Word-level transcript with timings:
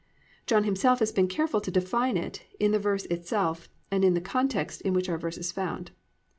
John 0.47 0.63
himself 0.63 0.97
has 0.97 1.11
been 1.11 1.27
careful 1.27 1.61
to 1.61 1.69
define 1.69 2.17
it 2.17 2.41
in 2.59 2.71
the 2.71 2.79
verse 2.79 3.05
itself 3.05 3.69
and 3.91 4.03
in 4.03 4.15
the 4.15 4.19
context 4.19 4.81
in 4.81 4.95
which 4.95 5.09
our 5.09 5.17
verse 5.19 5.37
is 5.37 5.51
found. 5.51 5.91